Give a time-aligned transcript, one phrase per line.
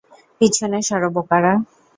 [0.41, 1.53] পিছনে সরো, বোকারা।